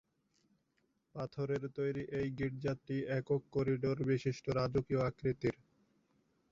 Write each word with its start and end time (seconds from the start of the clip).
পাথরের 1.15 1.63
তৈরি 1.77 2.03
এই 2.19 2.27
গির্জাটি 2.37 2.97
একক 3.19 3.41
করিডোর 3.51 3.97
বিশিষ্ট 4.09 4.45
রাজকীয় 4.57 5.01
আকৃতির। 5.09 5.55